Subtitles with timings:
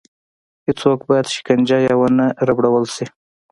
[0.67, 3.05] هېڅوک باید شکنجه یا ونه ربړول شي.